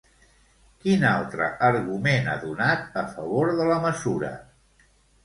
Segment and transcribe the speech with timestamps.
[0.85, 4.33] Quin altre argument ha donat a favor de la mesura?